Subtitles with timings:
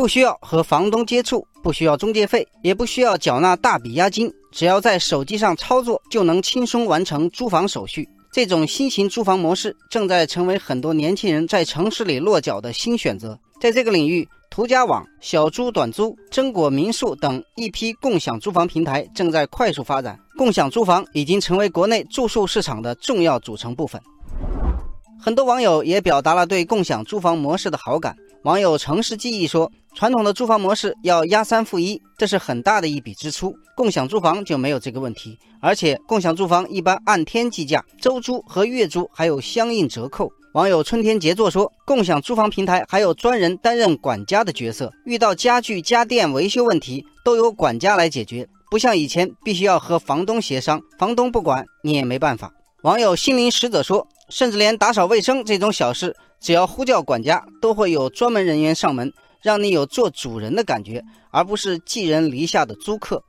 [0.00, 8.08] 不需要和房东接触，不需要中介费，也不需要缴纳大笔押金，只要在手机上操作就能轻松完成租房手续。
[8.32, 13.38] 这种新型租房模式正在成为很多年轻人在城市里落脚的新选择。
[13.60, 20.18] 在这个领域，途家网、小租短租、真果民宿等一批共享租房平台正在快速发展。
[20.38, 24.00] 共享租房已经成为国内住宿市场的重要组成部分。
[25.20, 28.16] 很多网友也表达了对共享租房模式的好感。
[28.44, 33.54] 网友城市记忆说：“传统的租房模式要押三付一，这是很大的一笔支出。
[33.76, 52.50] 共享租房就没有这个问题，而且共享租房一般按天计价，周租和月租还有相应折扣。”网友春天杰作说：“共享租房平台还有专人担任管家的角色，遇到家具家电维修问题都由管家来解决，不像以前必须要和房东协商，房东不管你也没办法。”
[52.82, 54.06] 网友心灵使者说。
[54.30, 59.12] 甚至连打扫卫生这种小事，只要呼叫管家，都会有专门人员上门，
[59.42, 61.02] 让你有做主人的感觉，
[61.32, 63.20] 而不是寄人篱下的租客。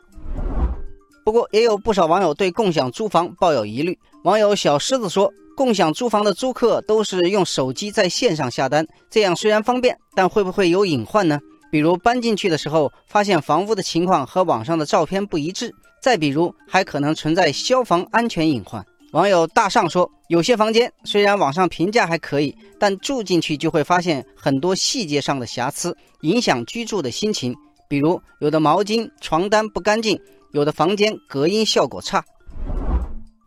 [1.25, 3.97] 不过，也有不少网友对共享租房抱有疑虑。
[4.25, 11.39] 网友小狮子说：“共享租房的租客都是用手机在线上下单，这样虽然方便，但会不会有隐患呢？
[11.71, 27.53] 比如搬进去的时候，发现房屋的情况和网上的照片不一致；再比如，还可能存在消防安全隐患。”网友大上说：“有些房间虽然网上评价还可以，但住进去就会发现很多细节上的瑕疵，影响居住的心情。
[27.89, 30.17] 比如，有的毛巾、床单不干净，
[30.53, 32.23] 有的房间隔音效果差。”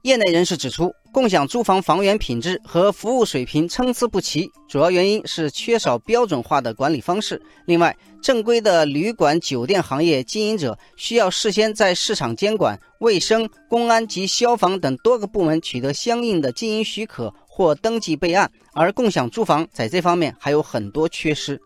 [0.05, 7.41] 业内人士指出，共享租房房源品质和服务水平参差不齐，主要原因是缺少标准化的管理方式。
[7.67, 21.61] 另外，正规的旅馆、酒店行业经营者需要事先在市场监管、卫生、公安及消防等多个部门取得相应的经营许可或登记备案，而共享租房在这方面还有很多缺失。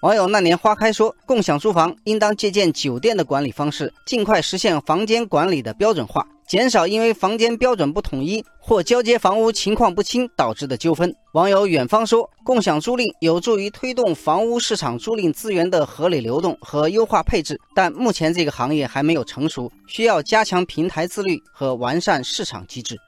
[0.00, 11.10] 网友那年花开说，共享租房应当借鉴酒店的管理方式，尽快实现房间管理的标准化，减少因为房间标准不统一或交接房屋情况不清导致的纠纷。
[11.32, 23.00] 网友远方说，共享租赁有助于推动房屋市场租赁资源的合理流动和优化配置，但目前这个行业还没有成熟，需要加强平台自律和完善市场机制。